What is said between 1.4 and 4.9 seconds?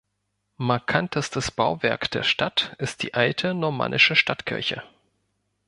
Bauwerk der Stadt ist die alte normannische Stadtkirche.